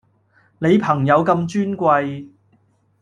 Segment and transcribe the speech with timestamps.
[0.57, 2.29] 你朋友咁尊貴